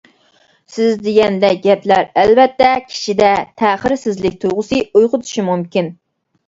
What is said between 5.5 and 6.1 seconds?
مۇمكىن.